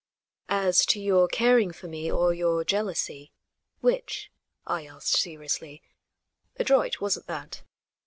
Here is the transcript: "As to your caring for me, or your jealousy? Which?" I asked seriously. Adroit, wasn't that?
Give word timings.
"As 0.49 0.83
to 0.87 0.99
your 0.99 1.27
caring 1.27 1.71
for 1.71 1.87
me, 1.87 2.11
or 2.11 2.33
your 2.33 2.63
jealousy? 2.63 3.31
Which?" 3.81 4.31
I 4.65 4.87
asked 4.87 5.11
seriously. 5.19 5.83
Adroit, 6.57 6.99
wasn't 6.99 7.27
that? 7.27 7.61